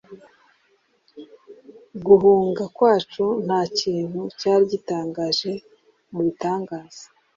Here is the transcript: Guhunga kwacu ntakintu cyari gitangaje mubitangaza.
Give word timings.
Guhunga 2.05 2.63
kwacu 2.75 3.25
ntakintu 3.45 4.21
cyari 4.39 4.63
gitangaje 4.71 5.51
mubitangaza. 6.11 7.05